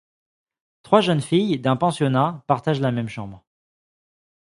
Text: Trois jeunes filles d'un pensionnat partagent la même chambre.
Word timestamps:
Trois 0.81 1.01
jeunes 1.01 1.21
filles 1.21 1.59
d'un 1.59 1.75
pensionnat 1.75 2.43
partagent 2.47 2.81
la 2.81 2.91
même 2.91 3.07
chambre. 3.07 3.45